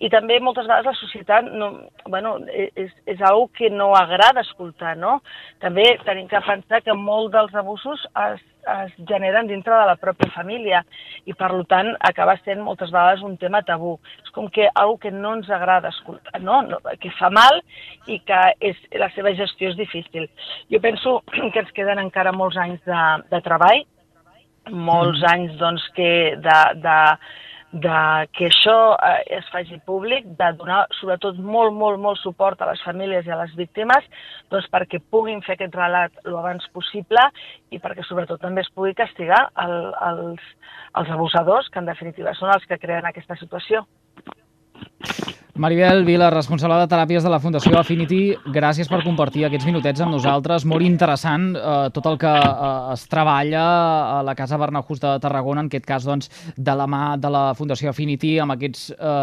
i 0.00 0.08
també 0.12 0.38
moltes 0.40 0.68
vegades 0.68 0.90
la 0.90 1.00
societat 1.00 1.48
no, 1.50 1.72
bueno, 2.06 2.36
és, 2.52 2.92
és 3.06 3.20
una 3.20 3.48
que 3.56 3.70
no 3.72 3.92
agrada 3.96 4.44
escoltar, 4.44 4.96
no? 4.98 5.20
També 5.62 5.84
tenim 6.06 6.28
que 6.30 6.42
pensar 6.46 6.82
que 6.84 6.96
molts 6.96 7.32
dels 7.34 7.54
abusos 7.58 8.02
es, 8.28 8.42
es 8.74 8.92
generen 9.08 9.48
dintre 9.50 9.74
de 9.74 9.86
la 9.88 9.96
pròpia 10.00 10.30
família 10.34 10.82
i 11.26 11.34
per 11.38 11.50
tant 11.70 11.92
acaba 12.08 12.36
sent 12.42 12.62
moltes 12.62 12.90
vegades 12.90 13.22
un 13.26 13.36
tema 13.38 13.62
tabú. 13.66 13.96
És 14.24 14.34
com 14.34 14.48
que 14.50 14.68
algo 14.74 14.98
que 15.02 15.14
no 15.14 15.36
ens 15.38 15.50
agrada 15.50 15.92
escoltar, 15.94 16.42
no? 16.42 16.62
no 16.66 16.80
que 17.00 17.12
fa 17.18 17.30
mal 17.30 17.62
i 18.06 18.18
que 18.26 18.42
és, 18.60 18.78
la 18.98 19.10
seva 19.16 19.34
gestió 19.38 19.70
és 19.70 19.78
difícil. 19.78 20.28
Jo 20.70 20.82
penso 20.82 21.20
que 21.32 21.64
ens 21.64 21.74
queden 21.76 22.02
encara 22.02 22.34
molts 22.34 22.58
anys 22.60 22.82
de, 22.86 23.02
de 23.30 23.42
treball, 23.44 23.86
molts 24.70 25.20
mm. 25.22 25.30
anys 25.32 25.56
doncs, 25.58 25.86
que 25.96 26.10
de, 26.42 26.58
de, 26.82 26.98
de 27.72 28.28
que 28.36 28.50
això 28.50 28.76
eh, 29.00 29.38
es 29.38 29.46
faci 29.52 29.78
públic, 29.86 30.26
de 30.36 30.48
donar 30.60 30.82
sobretot 30.98 31.38
molt, 31.40 31.72
molt, 31.72 31.98
molt 31.98 32.20
suport 32.20 32.60
a 32.60 32.68
les 32.68 32.82
famílies 32.84 33.26
i 33.26 33.32
a 33.32 33.38
les 33.40 33.54
víctimes 33.56 34.04
doncs 34.52 34.68
perquè 34.72 35.00
puguin 35.10 35.40
fer 35.46 35.56
aquest 35.56 35.74
relat 35.80 36.12
el 36.26 36.36
abans 36.36 36.68
possible 36.76 37.24
i 37.72 37.80
perquè 37.80 38.04
sobretot 38.04 38.42
també 38.44 38.60
es 38.60 38.70
pugui 38.76 38.92
castigar 38.98 39.46
el, 39.64 39.76
els, 40.10 40.44
els 41.00 41.14
abusadors, 41.16 41.72
que 41.72 41.80
en 41.80 41.88
definitiva 41.88 42.36
són 42.36 42.52
els 42.52 42.68
que 42.68 42.80
creen 42.82 43.08
aquesta 43.08 43.40
situació. 43.40 43.86
Maribel 45.62 46.02
Vila, 46.02 46.26
responsable 46.34 46.74
de 46.80 46.88
teràpies 46.90 47.22
de 47.22 47.30
la 47.30 47.38
Fundació 47.38 47.76
Affinity, 47.78 48.32
gràcies 48.50 48.88
per 48.90 48.98
compartir 49.04 49.44
aquests 49.46 49.68
minutets 49.68 50.02
amb 50.02 50.10
nosaltres. 50.16 50.64
Molt 50.66 50.82
interessant 50.82 51.44
eh, 51.54 51.74
tot 51.94 52.08
el 52.10 52.18
que 52.18 52.32
eh, 52.32 52.70
es 52.96 53.04
treballa 53.06 53.62
a 54.16 54.16
la 54.26 54.34
Casa 54.34 54.58
Bernahús 54.58 54.98
de 55.04 55.12
Tarragona, 55.22 55.62
en 55.62 55.70
aquest 55.70 55.86
cas 55.86 56.08
doncs, 56.08 56.32
de 56.56 56.74
la 56.80 56.88
mà 56.90 57.04
de 57.14 57.30
la 57.30 57.44
Fundació 57.54 57.92
Affinity, 57.92 58.32
amb 58.42 58.56
aquests 58.56 58.90
eh, 58.96 59.14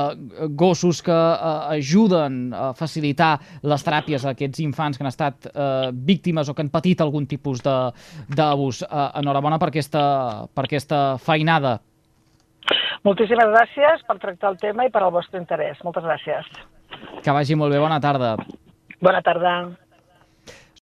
eh, 0.00 0.48
gossos 0.64 1.04
que 1.04 1.12
eh, 1.12 1.76
ajuden 1.76 2.40
a 2.56 2.72
facilitar 2.78 3.34
les 3.60 3.84
teràpies 3.84 4.24
a 4.24 4.32
aquests 4.32 4.64
infants 4.64 4.96
que 4.96 5.04
han 5.04 5.12
estat 5.12 5.52
eh, 5.52 5.92
víctimes 5.92 6.48
o 6.48 6.56
que 6.56 6.64
han 6.64 6.72
patit 6.72 7.04
algun 7.04 7.28
tipus 7.28 7.60
d'abús. 7.60 8.84
Eh, 8.88 9.08
enhorabona 9.20 9.60
per 9.60 9.74
aquesta, 9.74 10.04
per 10.56 10.70
aquesta 10.70 11.04
feinada 11.20 11.82
Moltíssimes 13.02 13.48
gràcies 13.50 14.04
per 14.06 14.18
tractar 14.22 14.52
el 14.52 14.60
tema 14.62 14.86
i 14.86 14.92
per 14.94 15.02
al 15.02 15.10
vostre 15.14 15.40
interès. 15.40 15.80
Moltes 15.82 16.04
gràcies. 16.06 16.46
Que 17.24 17.34
vagi 17.34 17.56
molt 17.58 17.74
bé. 17.74 17.80
Bona 17.82 17.98
tarda. 18.02 18.36
Bona 19.02 19.22
tarda. 19.26 19.54